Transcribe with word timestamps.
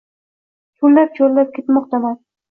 Choʼllab-choʼllab 0.79 1.51
ketmoqdaman. 1.57 2.17